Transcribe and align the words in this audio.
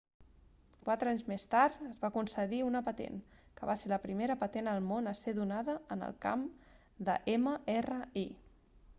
quatre 0.85 1.09
anys 1.09 1.23
més 1.31 1.43
tard 1.49 1.81
es 1.89 1.99
va 2.05 2.09
concedir 2.15 2.61
una 2.67 2.79
patent 2.87 3.19
que 3.59 3.69
va 3.69 3.75
ser 3.81 3.91
la 3.91 3.99
primera 4.05 4.37
patent 4.45 4.69
al 4.71 4.81
món 4.85 5.11
a 5.11 5.13
ser 5.19 5.33
donada 5.41 5.75
en 5.97 6.01
el 6.07 6.17
camp 6.25 6.47
de 7.11 7.19
mri 7.43 8.25